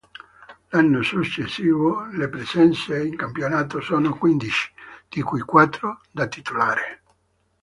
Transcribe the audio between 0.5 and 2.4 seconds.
L'anno successivo le